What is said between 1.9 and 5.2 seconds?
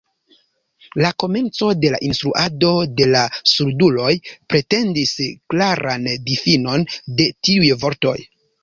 la instruado de la surduloj pretendis